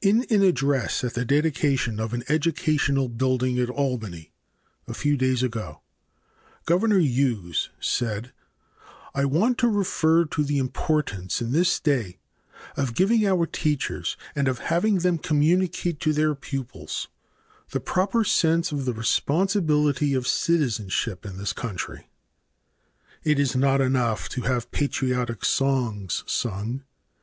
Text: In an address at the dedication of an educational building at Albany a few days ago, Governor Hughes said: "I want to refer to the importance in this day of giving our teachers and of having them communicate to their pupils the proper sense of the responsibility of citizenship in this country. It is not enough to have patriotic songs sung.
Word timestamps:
In 0.00 0.24
an 0.30 0.42
address 0.42 1.04
at 1.04 1.12
the 1.12 1.26
dedication 1.26 2.00
of 2.00 2.14
an 2.14 2.24
educational 2.30 3.10
building 3.10 3.58
at 3.58 3.68
Albany 3.68 4.32
a 4.88 4.94
few 4.94 5.18
days 5.18 5.42
ago, 5.42 5.82
Governor 6.64 6.98
Hughes 6.98 7.68
said: 7.78 8.32
"I 9.14 9.26
want 9.26 9.58
to 9.58 9.68
refer 9.68 10.24
to 10.24 10.42
the 10.42 10.56
importance 10.56 11.42
in 11.42 11.52
this 11.52 11.78
day 11.78 12.20
of 12.78 12.94
giving 12.94 13.26
our 13.26 13.44
teachers 13.44 14.16
and 14.34 14.48
of 14.48 14.60
having 14.60 15.00
them 15.00 15.18
communicate 15.18 16.00
to 16.00 16.14
their 16.14 16.34
pupils 16.34 17.08
the 17.72 17.78
proper 17.78 18.24
sense 18.24 18.72
of 18.72 18.86
the 18.86 18.94
responsibility 18.94 20.14
of 20.14 20.26
citizenship 20.26 21.26
in 21.26 21.36
this 21.36 21.52
country. 21.52 22.08
It 23.24 23.38
is 23.38 23.54
not 23.54 23.82
enough 23.82 24.30
to 24.30 24.40
have 24.40 24.70
patriotic 24.72 25.44
songs 25.44 26.24
sung. 26.26 26.82